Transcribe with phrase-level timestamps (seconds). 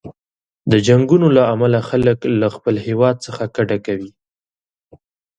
[0.71, 4.11] د جنګونو له امله خلک له خپل هیواد څخه کډه کوي.